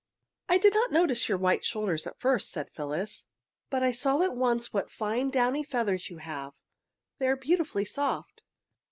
[0.49, 3.27] "I did not notice your white shoulders at first," said Phyllis,
[3.69, 6.53] "but I saw at once what fine downy feathers you have.
[7.19, 8.41] They are beautifully soft.